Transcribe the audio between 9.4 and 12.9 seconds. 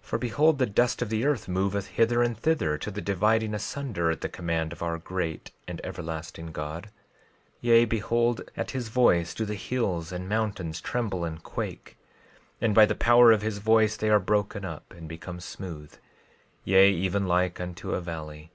the hills and the mountains tremble and quake. 12:10 And by